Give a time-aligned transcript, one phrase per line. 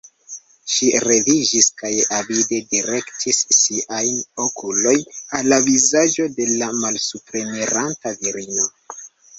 [0.75, 5.05] Ŝi leviĝis kaj avide direktis siajn okulojn
[5.41, 8.69] al la vizaĝo de la malsupreniranta virino.